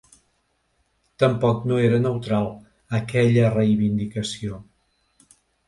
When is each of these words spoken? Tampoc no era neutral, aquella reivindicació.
Tampoc 1.23 1.67
no 1.73 1.77
era 1.89 1.99
neutral, 2.07 2.49
aquella 3.03 3.53
reivindicació. 3.59 4.61